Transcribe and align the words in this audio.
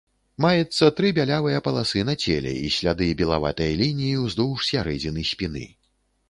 Маецца 0.43 0.85
тры 0.99 1.11
бялявыя 1.17 1.59
паласы 1.67 2.01
на 2.07 2.15
целе, 2.23 2.53
і 2.69 2.71
сляды 2.77 3.11
белаватай 3.21 3.71
лініі 3.83 4.17
ўздоўж 4.25 4.59
сярэдзіны 4.71 5.29
спіны. 5.35 5.65